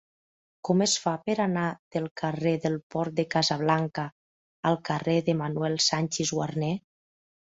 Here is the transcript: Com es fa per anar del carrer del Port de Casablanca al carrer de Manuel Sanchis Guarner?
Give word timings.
Com 0.67 0.79
es 0.83 0.93
fa 1.01 1.11
per 1.29 1.33
anar 1.43 1.65
del 1.95 2.07
carrer 2.21 2.53
del 2.63 2.79
Port 2.95 3.15
de 3.19 3.25
Casablanca 3.35 4.05
al 4.71 4.79
carrer 4.91 5.17
de 5.27 5.35
Manuel 5.45 5.77
Sanchis 5.89 6.33
Guarner? 6.39 6.73